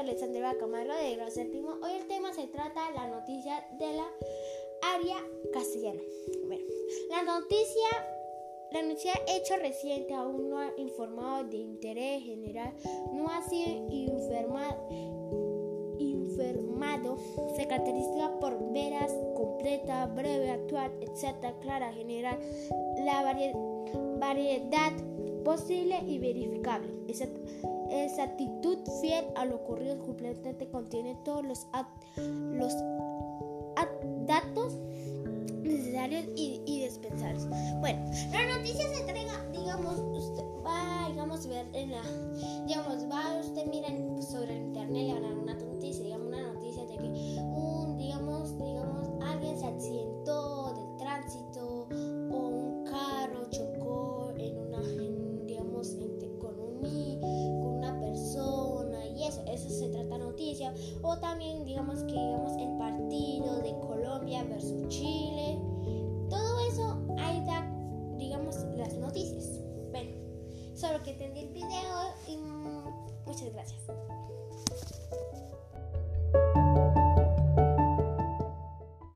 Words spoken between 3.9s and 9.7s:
la área castellana. Bueno, la noticia, la noticia hecho